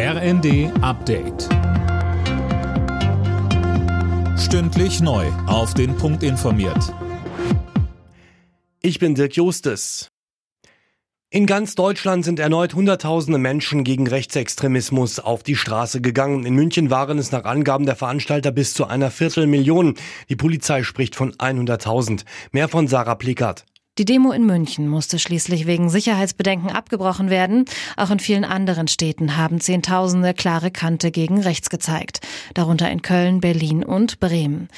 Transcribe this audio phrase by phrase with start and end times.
[0.00, 1.48] RND Update.
[4.38, 5.26] Stündlich neu.
[5.48, 6.94] Auf den Punkt informiert.
[8.80, 10.06] Ich bin Dirk Justes.
[11.30, 16.46] In ganz Deutschland sind erneut Hunderttausende Menschen gegen Rechtsextremismus auf die Straße gegangen.
[16.46, 19.96] In München waren es nach Angaben der Veranstalter bis zu einer Viertelmillion.
[20.28, 22.24] Die Polizei spricht von 100.000.
[22.52, 23.64] Mehr von Sarah Plickert.
[23.98, 27.64] Die Demo in München musste schließlich wegen Sicherheitsbedenken abgebrochen werden.
[27.96, 32.20] Auch in vielen anderen Städten haben Zehntausende klare Kante gegen rechts gezeigt,
[32.54, 34.68] darunter in Köln, Berlin und Bremen.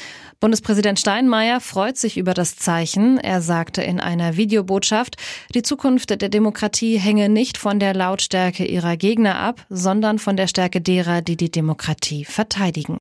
[0.40, 3.18] Bundespräsident Steinmeier freut sich über das Zeichen.
[3.18, 5.16] Er sagte in einer Videobotschaft,
[5.54, 10.46] die Zukunft der Demokratie hänge nicht von der Lautstärke ihrer Gegner ab, sondern von der
[10.46, 12.96] Stärke derer, die die Demokratie verteidigen.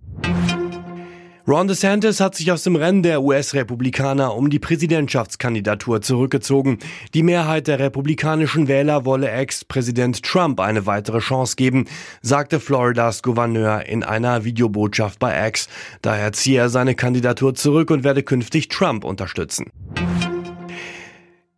[1.49, 6.77] Ron DeSantis hat sich aus dem Rennen der US-Republikaner um die Präsidentschaftskandidatur zurückgezogen.
[7.15, 11.85] Die Mehrheit der republikanischen Wähler wolle Ex-Präsident Trump eine weitere Chance geben,
[12.21, 15.69] sagte Floridas Gouverneur in einer Videobotschaft bei X.
[16.03, 19.71] Daher ziehe er seine Kandidatur zurück und werde künftig Trump unterstützen.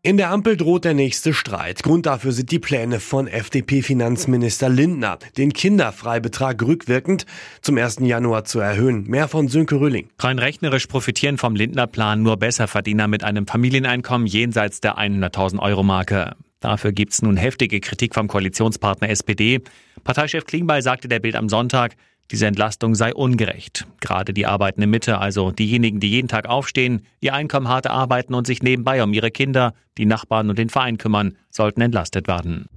[0.04, 1.84] In der Ampel droht der nächste Streit.
[1.84, 7.28] Grund dafür sind die Pläne von FDP-Finanzminister Lindner, den Kinderfreibetrag rückwirkend
[7.62, 8.00] zum 1.
[8.00, 9.04] Januar zu erhöhen.
[9.04, 10.10] Mehr von Sönke Rülling.
[10.18, 16.36] Rein rechnerisch profitieren vom Lindner-Plan nur Besserverdiener mit einem Familieneinkommen jenseits der 100.000 Euro Marke.
[16.62, 19.62] Dafür gibt's nun heftige Kritik vom Koalitionspartner SPD.
[20.04, 21.96] Parteichef Klingbeil sagte der Bild am Sonntag,
[22.32, 23.86] diese Entlastung sei ungerecht.
[24.00, 28.48] Gerade die arbeitende Mitte, also diejenigen, die jeden Tag aufstehen, ihr Einkommen hart arbeiten und
[28.48, 32.68] sich nebenbei um ihre Kinder, die Nachbarn und den Verein kümmern, sollten entlastet werden.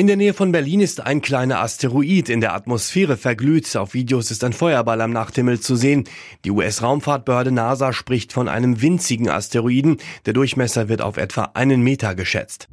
[0.00, 3.76] In der Nähe von Berlin ist ein kleiner Asteroid in der Atmosphäre verglüht.
[3.76, 6.04] Auf Videos ist ein Feuerball am Nachthimmel zu sehen.
[6.44, 9.98] Die US-Raumfahrtbehörde NASA spricht von einem winzigen Asteroiden.
[10.26, 12.68] Der Durchmesser wird auf etwa einen Meter geschätzt.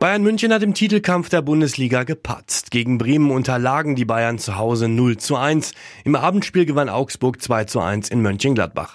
[0.00, 2.70] Bayern München hat im Titelkampf der Bundesliga gepatzt.
[2.70, 5.74] Gegen Bremen unterlagen die Bayern zu Hause 0 zu 1.
[6.04, 8.94] Im Abendspiel gewann Augsburg 2 zu 1 in Mönchengladbach.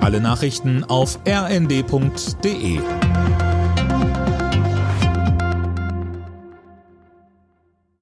[0.00, 2.78] Alle Nachrichten auf rnd.de